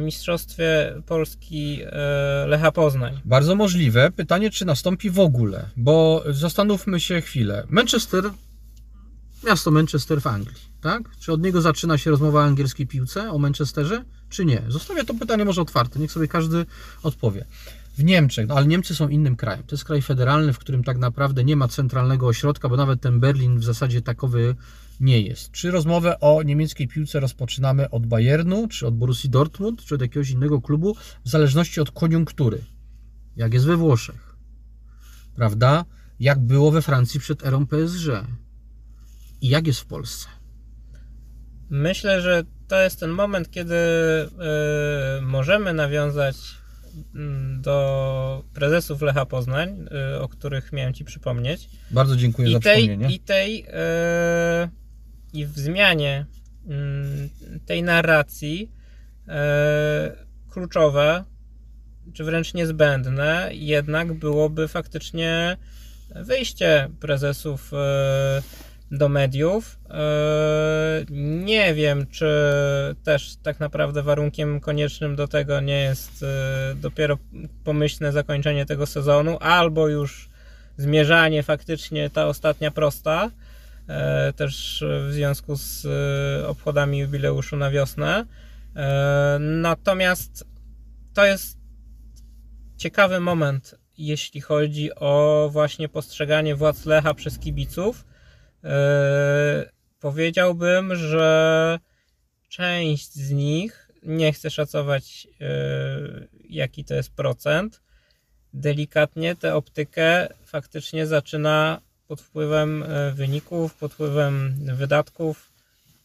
[0.00, 3.20] Mistrzostwie Polski e, Lecha Poznań.
[3.24, 4.10] Bardzo możliwe.
[4.10, 7.66] Pytanie, czy nastąpi w ogóle, bo zastanówmy się chwilę.
[7.68, 8.24] Manchester,
[9.46, 11.02] miasto Manchester w Anglii, tak?
[11.20, 14.62] Czy od niego zaczyna się rozmowa o angielskiej piłce, o Manchesterze, czy nie?
[14.68, 16.66] Zostawię to pytanie może otwarte, niech sobie każdy
[17.02, 17.44] odpowie.
[18.00, 19.62] W Niemczech, no ale Niemcy są innym krajem.
[19.66, 23.20] To jest kraj federalny, w którym tak naprawdę nie ma centralnego ośrodka, bo nawet ten
[23.20, 24.54] Berlin w zasadzie takowy
[25.00, 25.50] nie jest.
[25.50, 30.30] Czy rozmowę o niemieckiej piłce rozpoczynamy od Bayernu, czy od Borussii Dortmund, czy od jakiegoś
[30.30, 32.64] innego klubu, w zależności od koniunktury.
[33.36, 34.36] Jak jest we Włoszech,
[35.34, 35.84] prawda?
[36.20, 38.08] Jak było we Francji przed erą PSG
[39.40, 40.28] i jak jest w Polsce.
[41.70, 46.59] Myślę, że to jest ten moment, kiedy yy, możemy nawiązać
[47.56, 51.68] do prezesów Lecha Poznań, yy, o których miałem Ci przypomnieć.
[51.90, 53.14] Bardzo dziękuję I za tej, przypomnienie.
[53.14, 54.80] I tej yy,
[55.32, 56.26] i w zmianie
[56.66, 57.30] mm,
[57.66, 58.70] tej narracji
[59.28, 60.16] e,
[60.50, 61.24] kluczowe,
[62.12, 65.56] czy wręcz niezbędne, jednak byłoby faktycznie
[66.14, 67.72] wyjście prezesów
[68.90, 69.78] do mediów.
[69.90, 72.26] E, nie wiem, czy
[73.04, 76.24] też tak naprawdę warunkiem koniecznym do tego nie jest
[76.76, 77.18] dopiero
[77.64, 80.28] pomyślne zakończenie tego sezonu, albo już
[80.76, 83.30] zmierzanie faktycznie ta ostatnia prosta.
[83.90, 88.24] E, też w związku z e, obchodami jubileuszu na wiosnę.
[88.76, 90.44] E, natomiast
[91.14, 91.58] to jest
[92.76, 98.04] ciekawy moment, jeśli chodzi o właśnie postrzeganie władz Lecha przez kibiców.
[100.00, 101.78] Powiedziałbym, że
[102.48, 105.46] część z nich nie chcę szacować e,
[106.48, 107.80] jaki to jest procent,
[108.54, 115.50] delikatnie tę optykę faktycznie zaczyna pod wpływem e, wyników, pod wpływem wydatków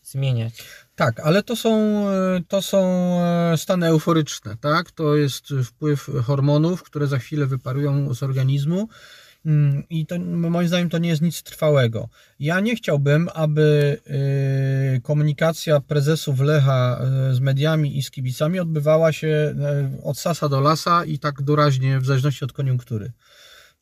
[0.03, 0.53] zmieniać.
[0.95, 2.81] Tak, ale to są, e, to są
[3.21, 4.91] e, stany euforyczne, tak?
[4.91, 8.89] To jest wpływ hormonów, które za chwilę wyparują z organizmu.
[9.45, 12.09] Mm, I to moim zdaniem to nie jest nic trwałego.
[12.39, 13.97] Ja nie chciałbym, aby
[14.97, 19.55] y, komunikacja prezesów Lecha y, z mediami i z kibicami odbywała się
[19.97, 23.11] y, od sasa do lasa i tak doraźnie w zależności od koniunktury.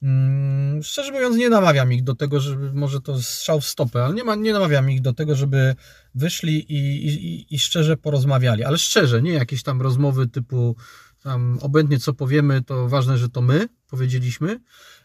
[0.02, 4.14] Mm, Szczerze mówiąc, nie namawiam ich do tego, żeby może to strzał w stopę, ale
[4.14, 5.76] nie, ma, nie namawiam ich do tego, żeby
[6.16, 8.64] wyszli i, i, i szczerze porozmawiali.
[8.64, 10.76] Ale szczerze, nie jakieś tam rozmowy typu
[11.24, 14.60] tam obojętnie co powiemy, to ważne, że to my powiedzieliśmy,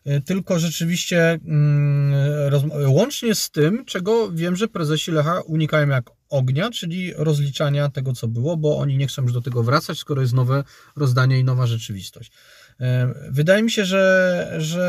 [0.06, 6.70] y, tylko rzeczywiście mm, łącznie z tym, czego wiem, że prezesi Lecha unikają jak ognia,
[6.70, 10.32] czyli rozliczania tego, co było, bo oni nie chcą już do tego wracać, skoro jest
[10.32, 10.64] nowe
[10.96, 12.32] rozdanie i nowa rzeczywistość.
[12.80, 14.86] E, Wydaje mi się, że, że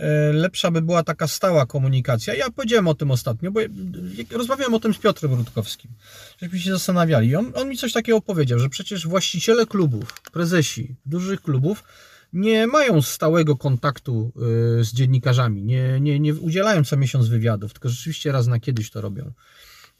[0.00, 2.34] e, lepsza by była taka stała komunikacja.
[2.34, 3.60] Ja powiedziałem o tym ostatnio, bo
[4.30, 5.90] rozmawiałem o tym z Piotrem Rutkowskim,
[6.42, 7.36] żeśmy się zastanawiali.
[7.36, 11.84] On, on mi coś takiego powiedział, że przecież właściciele klubów, prezesi dużych klubów
[12.32, 14.32] nie mają stałego kontaktu
[14.80, 18.90] y, z dziennikarzami, nie, nie, nie udzielają co miesiąc wywiadów, tylko rzeczywiście raz na kiedyś
[18.90, 19.32] to robią.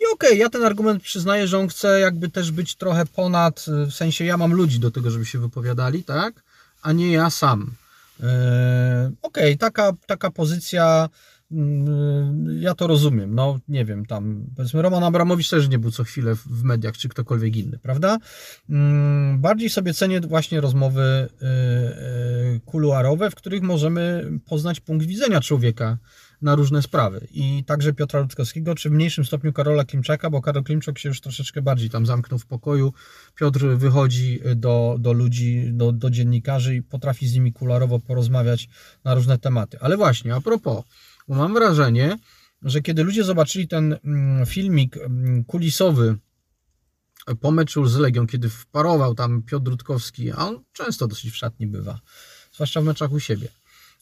[0.00, 3.86] I okej, ja ten argument przyznaję, że on chce jakby też być trochę ponad, y,
[3.86, 6.42] w sensie ja mam ludzi do tego, żeby się wypowiadali, tak?
[6.82, 7.70] A nie ja sam.
[8.22, 11.08] E, Okej, taka, taka pozycja,
[12.60, 13.34] ja to rozumiem.
[13.34, 17.08] No, nie wiem, tam powiedzmy Roman Abramowicz też nie był co chwilę w- mediach, czy
[17.08, 18.18] ktokolwiek inny, prawda?
[18.70, 21.46] Mm, Bardziej sobie cenię właśnie rozmowy y,
[22.56, 25.98] y, kuluarowe, w których możemy poznać punkt widzenia człowieka
[26.42, 27.26] na różne sprawy.
[27.30, 31.20] I także Piotra Rutkowskiego, czy w mniejszym stopniu Karola Klimczaka, bo Karol Klimczak się już
[31.20, 32.92] troszeczkę bardziej tam zamknął w pokoju.
[33.34, 38.68] Piotr wychodzi do, do ludzi, do, do dziennikarzy i potrafi z nimi kuluarowo porozmawiać
[39.04, 39.78] na różne tematy.
[39.80, 40.84] Ale właśnie, a propos,
[41.28, 42.18] bo mam wrażenie,
[42.62, 46.18] że kiedy ludzie zobaczyli ten mm, filmik mm, kulisowy
[47.40, 51.66] po meczu z Legią, kiedy wparował tam Piotr Rutkowski, a on często dosyć w szatni
[51.66, 52.00] bywa,
[52.52, 53.48] zwłaszcza w meczach u siebie,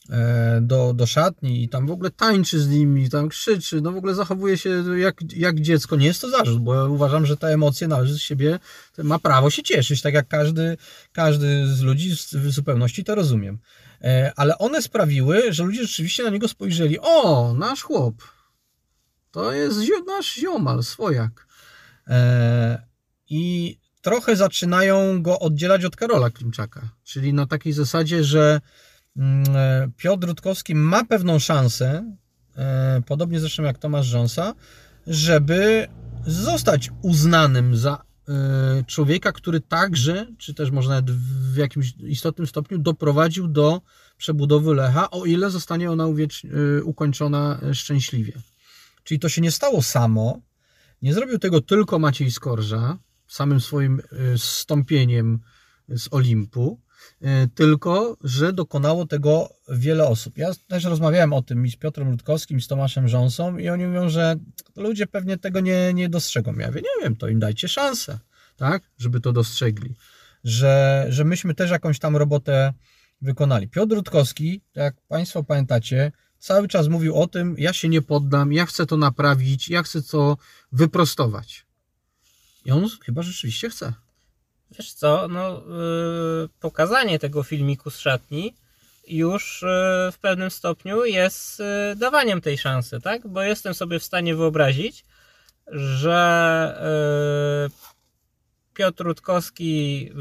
[0.09, 3.97] e, do, do szatni i tam w ogóle tańczy z nimi, tam krzyczy, no w
[3.97, 5.95] ogóle zachowuje się jak, jak dziecko.
[5.95, 8.59] Nie jest to zarzut, bo ja uważam, że te emocje należy z siebie,
[9.03, 10.77] ma prawo się cieszyć, tak jak każdy,
[11.11, 13.59] każdy z ludzi w zupełności to rozumiem.
[14.01, 18.15] E, Ale one sprawiły, że ludzie rzeczywiście na niego spojrzeli, o, nasz chłop,
[19.31, 21.47] to jest nasz ziomal, swojak.
[22.07, 22.87] E,
[23.29, 26.89] I trochę zaczynają go oddzielać od Karola Klimczaka.
[27.03, 28.61] Czyli na takiej zasadzie, że
[29.17, 32.17] mm, e, Piotr Rutkowski ma pewną szansę,
[33.05, 34.53] podobnie zresztą jak Tomasz Rząsa,
[35.07, 35.87] żeby
[36.25, 38.06] zostać uznanym za
[38.87, 43.81] człowieka, który także, czy też może nawet w jakimś istotnym stopniu doprowadził do
[44.17, 48.33] przebudowy Lecha, o ile zostanie ona e, ukończona e, szczęśliwie.
[49.03, 50.41] Czyli to się nie stało samo.
[51.01, 54.01] Nie zrobił tego tylko Maciej Skorża, samym swoim
[54.33, 55.39] y, zstąpieniem
[55.89, 56.86] z Olimpu, y,
[57.55, 60.37] tylko że dokonało tego wiele osób.
[60.37, 64.35] Ja też rozmawiałem o tym z Piotrem Rutkowskim, z Tomaszem Rząsą i oni mówią, że
[64.75, 66.53] ludzie pewnie tego nie, nie dostrzegą.
[66.55, 68.19] Ja mówię, nie wiem, to im dajcie szansę,
[68.57, 69.95] tak, żeby to dostrzegli.
[70.43, 72.73] Że, że myśmy też jakąś tam robotę
[73.21, 73.67] wykonali.
[73.67, 78.53] Piotr Rutkowski, tak jak Państwo pamiętacie, cały czas mówił o tym, ja się nie poddam,
[78.53, 80.37] ja chcę to naprawić, ja chcę to
[80.71, 81.65] wyprostować.
[82.65, 83.93] I on chyba rzeczywiście chce.
[84.71, 85.63] Wiesz co, no
[86.41, 88.53] yy, pokazanie tego filmiku z szatni
[89.07, 93.27] już yy, w pewnym stopniu jest yy, dawaniem tej szansy, tak?
[93.27, 95.05] Bo jestem sobie w stanie wyobrazić,
[95.67, 96.17] że
[98.73, 100.11] Piotr Rutkowski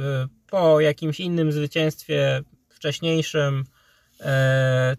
[0.50, 3.64] po jakimś innym zwycięstwie wcześniejszym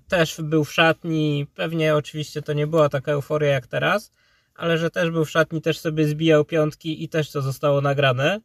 [0.07, 1.47] też był w szatni.
[1.55, 4.12] Pewnie oczywiście to nie była taka euforia jak teraz,
[4.55, 8.39] ale że też był w szatni, też sobie zbijał piątki i też to zostało nagrane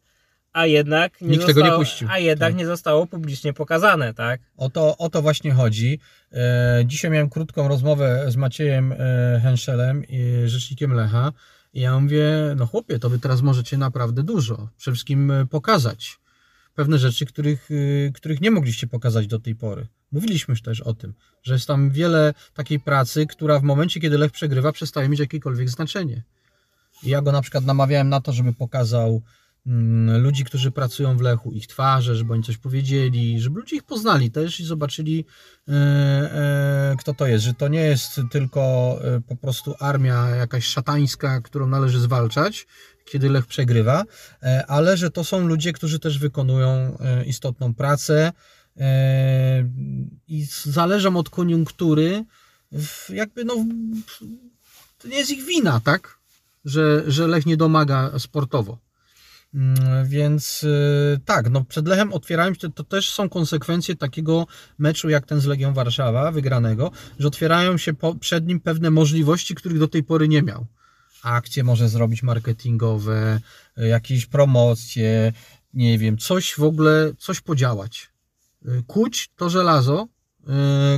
[0.52, 2.08] a jednak nie, Nikt zostało, tego nie puścił.
[2.10, 2.58] A jednak Tak.
[2.58, 4.40] nie zostało publicznie pokazane, tak?
[4.56, 5.98] O to, o to właśnie chodzi.
[6.32, 8.96] E, Dzisiaj miałem krótką rozmowę z Maciejem e,
[9.42, 10.02] Henszelem,
[10.44, 11.32] e, rzecznikiem Lecha.
[11.74, 14.68] I ja mówię, no chłopie, to wy teraz możecie naprawdę dużo.
[14.76, 16.18] Przede wszystkim e, pokazać
[16.74, 17.68] pewne rzeczy, których,
[18.08, 19.86] e, których nie mogliście pokazać do tej pory.
[20.12, 24.18] Mówiliśmy już też o tym, że jest tam wiele takiej pracy, która w momencie, kiedy
[24.18, 26.22] Lech przegrywa, przestaje mieć jakiekolwiek znaczenie.
[27.02, 29.22] I ja go na przykład namawiałem na to, żeby pokazał
[30.18, 34.30] ludzi, którzy pracują w Lechu, ich twarze, żeby oni coś powiedzieli, żeby ludzie ich poznali
[34.30, 35.24] też i zobaczyli,
[35.68, 38.60] e, e, kto to jest, że to nie jest tylko
[39.04, 42.66] e, po prostu armia jakaś szatańska, którą należy zwalczać
[43.04, 44.04] kiedy Lech przegrywa,
[44.68, 48.32] ale że to są ludzie, którzy też wykonują istotną pracę
[50.28, 52.24] i zależą od koniunktury.
[53.08, 53.54] Jakby no,
[54.98, 56.18] to nie jest ich wina, tak?
[56.64, 58.78] Że, że Lech nie domaga sportowo.
[59.54, 64.46] Mm, Więc y, tak, no przed Lechem otwierają się, to też są konsekwencje takiego
[64.78, 69.54] meczu jak ten z Legią Warszawa, wygranego, że otwierają się po, przed nim pewne możliwości,
[69.54, 70.66] których do tej pory nie miał.
[71.22, 73.40] Akcje może zrobić marketingowe,
[73.78, 75.32] y, jakieś promocje,
[75.74, 78.10] nie wiem, coś w ogóle, coś podziałać.
[78.66, 80.08] Y, Kuć to żelazo,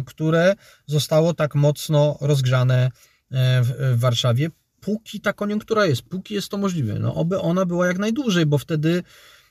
[0.06, 0.54] które
[0.86, 2.90] zostało tak mocno rozgrzane
[3.30, 4.50] w Warszawie,
[4.84, 6.98] póki ta koniunktura jest, póki jest to możliwe.
[6.98, 9.02] No, oby ona była jak najdłużej, bo wtedy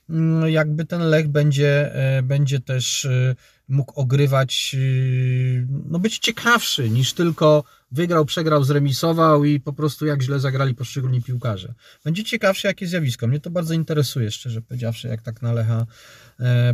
[0.09, 3.35] mm, jakby ten Lech będzie, e, będzie też e,
[3.67, 10.21] mógł ogrywać, e, no być ciekawszy niż tylko wygrał, przegrał, zremisował i po prostu jak
[10.21, 11.73] źle zagrali poszczególni piłkarze.
[12.05, 13.27] Będzie ciekawszy jakie zjawisko.
[13.27, 15.85] Mnie to bardzo interesuje, szczerze powiedziawszy, jak tak na Lecha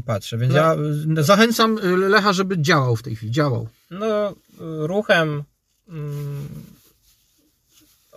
[0.05, 0.37] patrzę.
[0.37, 0.59] Więc No.
[0.59, 0.75] ja
[1.23, 1.75] zachęcam
[2.09, 3.67] Lecha, żeby działał w tej chwili, działał.
[3.91, 5.43] No, ruchem
[5.89, 6.47] mm,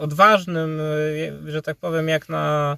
[0.03, 2.77] odważnym, y, że tak powiem, jak na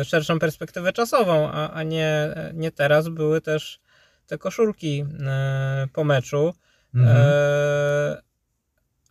[0.00, 3.80] y, szerszą perspektywę czasową, a, a nie, nie teraz, były też
[4.26, 5.04] te koszulki
[5.84, 6.54] y, po meczu.
[6.94, 7.16] Mhm.
[7.16, 8.22] E,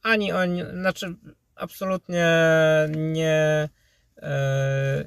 [0.04, 1.16] ani oni, znaczy
[1.56, 2.28] absolutnie
[2.90, 3.70] nie.
[4.18, 5.06] E,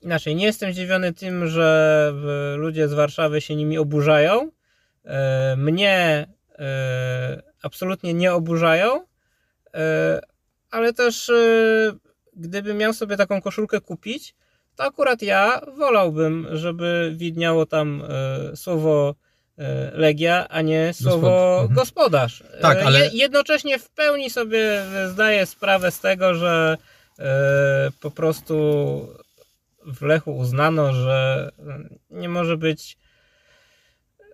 [0.00, 2.12] inaczej, nie jestem zdziwiony tym, że
[2.56, 4.50] ludzie z Warszawy się nimi oburzają.
[5.04, 6.26] E, mnie
[6.58, 9.06] e, absolutnie nie oburzają,
[9.74, 10.20] e,
[10.70, 11.34] ale też e,
[12.36, 14.34] gdybym miał sobie taką koszulkę kupić,
[14.76, 19.14] to akurat ja wolałbym, żeby widniało tam e, słowo
[19.58, 21.74] e, Legia, a nie słowo Mhm.
[21.74, 22.44] gospodarz.
[22.60, 26.76] Tak, ale- je- Jednocześnie w pełni sobie zdaję sprawę z tego, że
[28.00, 28.54] po prostu
[29.86, 31.50] w Lechu uznano, że
[32.10, 32.96] nie może być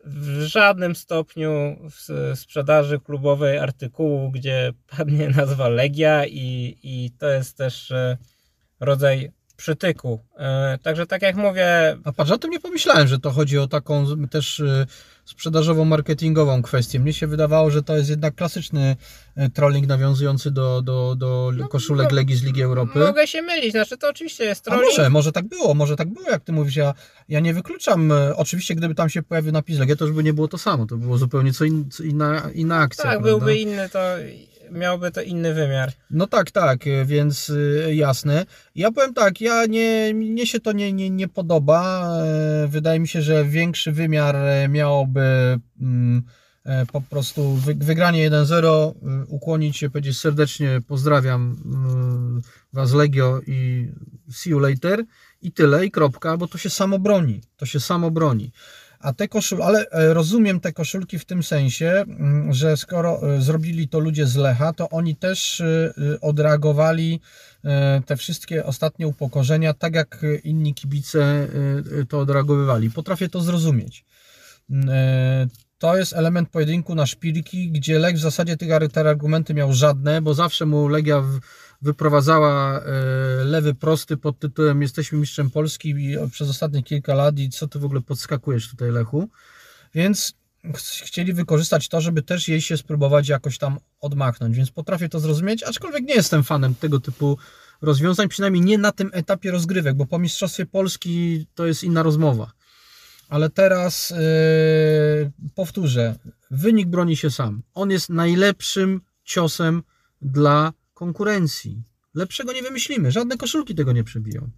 [0.05, 7.57] w żadnym stopniu w sprzedaży klubowej artykułu, gdzie padnie nazwa Legia i, i to jest
[7.57, 8.17] też e,
[8.81, 9.33] rodzaj
[9.63, 10.21] przytyku.
[10.39, 13.67] E, Także tak jak mówię, A patrz, o tym nie pomyślałem, że to chodzi o
[13.69, 14.87] taką też y,
[15.25, 17.01] sprzedażową, marketingową kwestię.
[17.01, 18.97] Mnie się wydawało, że to jest jednak klasyczny
[19.39, 22.99] y, trolling nawiązujący do, do, do No, koszulek no, Legii z Ligi Europy.
[22.99, 24.91] mogę się mylić, znaczy to oczywiście jest A trolling.
[24.91, 26.77] może, może tak było, może tak było, jak ty mówisz.
[26.77, 26.95] Ja,
[27.29, 28.13] ja nie wykluczam.
[28.37, 30.87] Oczywiście, gdyby tam się pojawił napis Legia, to już by nie było to samo.
[30.87, 33.03] To było zupełnie co, in, co inna, inna akcja.
[33.05, 33.29] Tak, prawda?
[33.29, 33.99] byłby inny, to
[34.71, 35.93] miałby to inny wymiar.
[36.11, 38.47] No tak, tak, y, więc y, jasne.
[38.75, 42.11] Ja powiem tak, ja nie, mnie się to nie, nie, nie podoba.
[42.19, 46.23] E, Wydaje mi się, że większy wymiar e, miałoby mm,
[46.65, 51.57] e, po prostu wy, wygranie 1-0, y, ukłonić się, powiedzieć serdecznie pozdrawiam
[52.39, 53.89] y, Was Legio i
[54.31, 55.05] see you later
[55.43, 58.53] i tyle i kropka, bo to się samo broni, to się samo broni.
[59.03, 63.41] A te koszulki, ale e, rozumiem te koszulki w tym sensie, mm, że skoro e,
[63.41, 67.21] zrobili to ludzie z Lecha, to oni też e, odreagowali
[68.07, 71.49] te wszystkie ostatnie upokorzenia, tak jak inni kibice
[72.09, 72.91] to odreagowywali.
[72.91, 74.05] Potrafię to zrozumieć.
[74.71, 74.89] Mm,
[75.83, 80.35] To jest element pojedynku na szpilki, gdzie Lech w zasadzie tych argumenty miał żadne, bo
[80.35, 81.23] zawsze mu Legia
[81.83, 82.85] wyprowadzała e,
[83.45, 85.95] lewy prosty pod tytułem Jesteśmy mistrzem Polski
[86.31, 89.29] przez ostatnie kilka lat i co ty w ogóle podskakujesz tutaj Lechu.
[89.95, 90.35] Więc
[90.77, 95.21] ch- chcieli wykorzystać to, żeby też jej się spróbować jakoś tam odmachnąć, więc potrafię to
[95.21, 97.39] zrozumieć, aczkolwiek nie jestem fanem tego typu
[97.83, 102.53] rozwiązań, przynajmniej nie na tym etapie rozgrywek, bo po Mistrzostwie Polski to jest inna rozmowa.
[103.29, 106.15] Ale teraz yy, powtórzę,
[106.51, 107.63] wynik broni się sam.
[107.75, 109.83] On jest najlepszym ciosem
[110.23, 111.83] dla konkurencji.
[112.15, 114.51] Lepszego nie wymyślimy, żadne koszulki tego nie przebiją.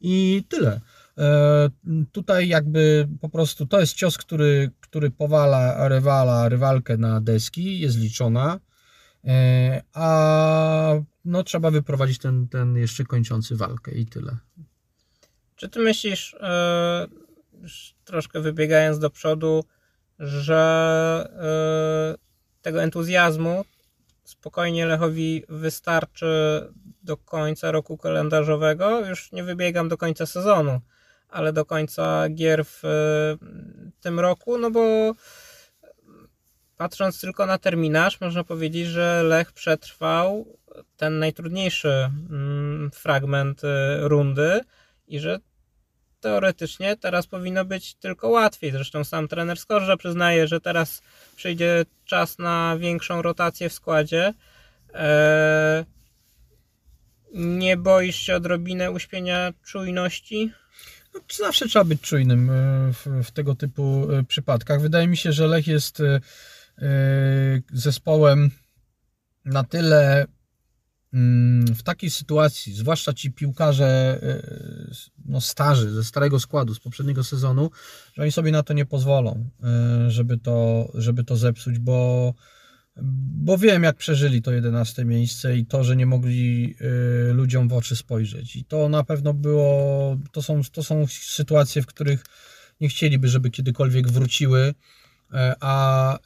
[0.00, 0.80] I tyle.
[1.18, 1.70] E,
[2.12, 7.98] Tutaj jakby po prostu to jest cios, który, który powala rywala, rywalkę na deski, jest
[7.98, 8.60] liczona,
[9.24, 14.36] E, a no trzeba wyprowadzić ten, ten jeszcze kończący walkę i tyle.
[15.56, 17.06] Czy ty myślisz, e,
[18.04, 19.64] troszkę wybiegając do przodu,
[20.18, 20.60] że
[22.62, 23.64] tego entuzjazmu
[24.28, 26.62] spokojnie Lechowi wystarczy
[27.02, 29.06] do końca roku kalendarzowego?
[29.06, 30.80] Już nie wybiegam do końca sezonu,
[31.28, 32.88] ale do końca gier w e,
[34.00, 35.12] tym roku, no bo
[36.76, 40.58] patrząc tylko na terminarz, można powiedzieć, że Lech przetrwał
[40.96, 44.60] ten najtrudniejszy mm, fragment e, rundy
[45.06, 45.38] i że
[46.20, 48.72] teoretycznie teraz powinno być tylko łatwiej.
[48.72, 51.02] Zresztą sam trener Skorża przyznaje, że teraz
[51.36, 54.34] przyjdzie czas na większą rotację w składzie.
[54.94, 55.84] Eee,
[57.34, 60.52] Nie boisz się odrobinę uśpienia czujności?
[61.14, 62.92] No, zawsze trzeba być czujnym e,
[63.22, 64.80] w, tego typu e, przypadkach.
[64.80, 66.20] Wydaje mi się, że Lech jest e,
[67.72, 68.50] zespołem
[69.44, 70.26] na tyle
[71.74, 74.20] w takiej sytuacji, zwłaszcza ci piłkarze
[75.24, 77.70] no, starzy, ze starego składu, z poprzedniego sezonu,
[78.14, 79.50] że oni sobie na to nie pozwolą,
[80.08, 82.34] żeby to, żeby to zepsuć, bo
[83.02, 86.74] bo wiem, jak przeżyli to 11 miejsce i to, że nie mogli
[87.30, 88.56] y, ludziom w oczy spojrzeć.
[88.56, 92.24] I to na pewno było, to są, to są sytuacje, w których
[92.80, 94.74] nie chcieliby, żeby kiedykolwiek wróciły.
[95.34, 96.18] E, a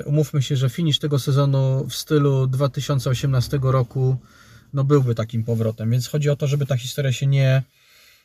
[0.00, 4.16] y, umówmy się, że finisz tego sezonu w stylu 2018 roku
[4.72, 5.90] no byłby takim powrotem.
[5.90, 7.62] Więc chodzi o to, żeby ta historia się nie,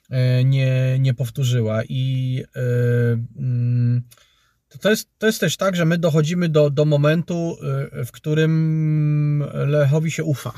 [0.10, 1.84] e, nie, nie powtórzyła.
[1.84, 4.02] I yy,
[4.82, 7.58] to jest, to jest też tak, że my dochodzimy do, do momentu,
[8.06, 10.54] w którym Lechowi się ufa.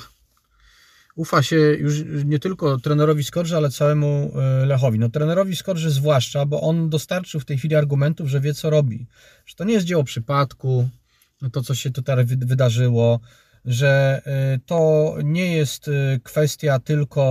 [1.16, 4.32] Ufa się już nie tylko trenerowi Skorży, ale całemu
[4.64, 5.00] y, Lechowi.
[5.00, 9.08] No trenerowi Skorży zwłaszcza, bo on dostarczył w tej chwili argumentów, że wie co robi.
[9.46, 10.90] Że to nie jest dzieło przypadku,
[11.52, 13.20] to co się tutaj wydarzyło,
[13.66, 14.22] że
[14.56, 17.22] y, to nie jest y, kwestia tylko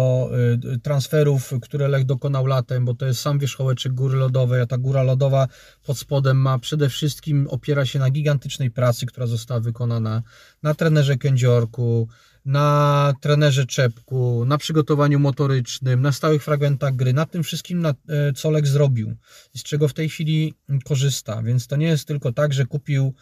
[0.83, 5.03] transferów, które Lech dokonał latem, bo to jest sam wierzchołeczek góry lodowej, a ta góra
[5.03, 5.49] lodowa
[5.87, 10.23] pod spodem ma przede wszystkim opiera się na gigantycznej pracy, która została wykonana
[10.63, 12.09] na trenerze Kędziorku,
[12.45, 17.95] na trenerze Czepku, na przygotowaniu motorycznym, na stałych fragmentach gry, na tym wszystkim, na,
[18.37, 19.17] co Lech zrobił,
[19.57, 21.43] z czego w tej chwili korzysta.
[21.43, 23.15] Więc to nie jest tylko tak, że kupił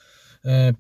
[0.44, 0.72] E,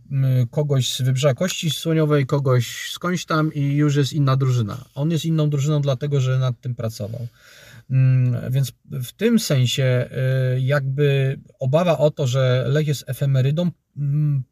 [0.50, 4.84] kogoś z Wybrzeża Kości Słoniowej, kogoś skądś tam i już jest inna drużyna.
[4.94, 7.26] On jest inną drużyną dlatego, że nad tym pracował.
[7.90, 13.70] Mm, więc w tym sensie e, jakby obawa o to, że Lech jest efemerydą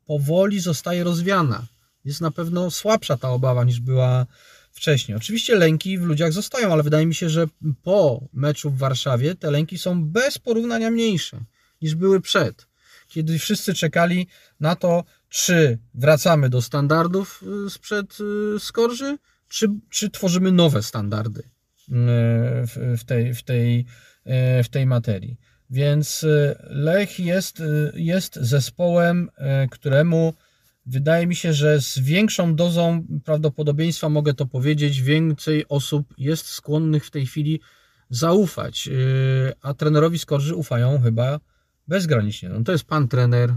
[0.06, 1.66] powoli zostaje rozwiana.
[2.06, 4.26] Jest na pewno słabsza ta obawa niż była
[4.72, 5.16] wcześniej.
[5.16, 7.46] Oczywiście lęki w ludziach zostają, ale wydaje mi się, że
[7.82, 11.40] po meczu w Warszawie te lęki są bez porównania mniejsze
[11.82, 12.66] niż były przed
[13.08, 14.26] kiedy wszyscy czekali
[14.60, 18.18] na to, czy wracamy do standardów y, sprzed
[18.56, 21.46] y, skorży, czy, czy tworzymy nowe standardy y,
[22.96, 23.86] w, tej, w, tej,
[24.64, 25.36] w tej materii.
[25.70, 26.26] Więc
[26.60, 27.62] Lech jest,
[27.94, 29.30] jest zespołem,
[29.70, 30.34] któremu
[30.86, 37.06] wydaje mi się, że z większą dozą prawdopodobieństwa mogę to powiedzieć, więcej osób jest skłonnych
[37.06, 37.60] w tej chwili
[38.10, 38.88] zaufać,
[39.62, 41.40] a trenerowi Skorży ufają chyba
[41.88, 42.48] bezgranicznie.
[42.48, 43.54] No, to jest pan trener,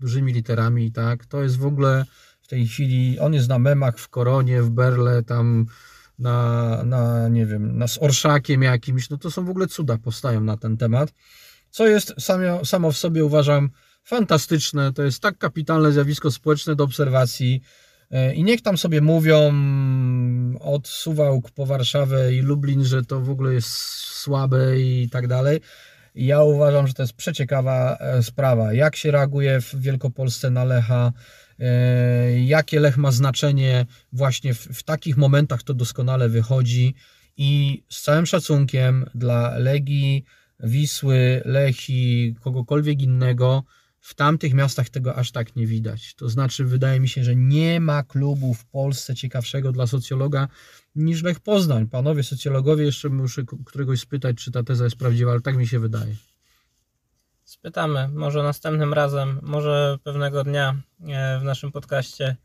[0.00, 1.26] dużymi literami, tak.
[1.26, 2.04] To jest w ogóle
[2.40, 5.66] w tej chwili, on jest na memach w Koronie, w Berle, tam
[6.18, 10.40] na, na nie wiem, na z Orszakiem jakimś, no to są w ogóle cuda powstają
[10.40, 11.12] na ten temat,
[11.70, 12.14] co jest
[12.64, 13.70] samo w sobie uważam
[14.04, 17.62] fantastyczne, to jest tak kapitalne zjawisko społeczne do obserwacji.
[18.10, 19.52] E, i niech tam sobie mówią
[20.60, 25.60] od Suwałk po Warszawę i Lublin, że to w ogóle jest słabe i tak dalej,
[26.14, 28.72] ja uważam, że to jest przeciekawa e, sprawa.
[28.72, 31.12] Jak się reaguje w Wielkopolsce na Lecha,
[31.58, 36.94] e, jakie Lech ma znaczenie właśnie w, w takich momentach, to doskonale wychodzi?
[37.36, 40.24] I z całym szacunkiem dla Legii,
[40.60, 43.64] Wisły, Lechi, kogokolwiek innego,
[44.04, 46.14] w tamtych miastach tego aż tak nie widać.
[46.14, 50.48] To znaczy, wydaje mi się, że nie ma klubu w Polsce ciekawszego dla socjologa
[50.94, 51.86] niż Lech Poznań.
[51.86, 55.78] Panowie socjologowie, jeszcze muszę któregoś spytać, czy ta teza jest prawdziwa, ale tak mi się
[55.78, 56.14] wydaje.
[57.44, 60.76] Spytamy, może następnym razem, może pewnego dnia
[61.08, 62.36] e, w naszym podcaście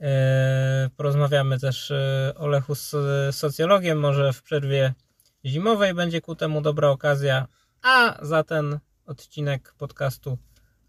[0.00, 2.96] e, porozmawiamy też e, o Lechu z
[3.36, 4.94] socjologiem, może w przerwie
[5.44, 7.48] zimowej będzie ku temu dobra okazja,
[7.82, 10.38] a za ten odcinek podcastu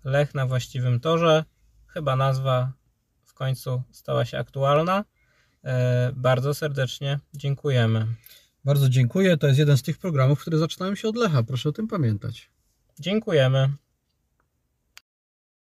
[0.05, 1.43] Lech na właściwym torze.
[1.87, 2.71] Chyba nazwa
[3.23, 5.05] w końcu stała się aktualna.
[5.63, 8.07] E, bardzo serdecznie dziękujemy.
[8.65, 9.37] Bardzo dziękuję.
[9.37, 11.43] To jest jeden z tych programów, które zaczynają się od Lecha.
[11.43, 12.49] Proszę o tym pamiętać.
[12.99, 13.69] Dziękujemy.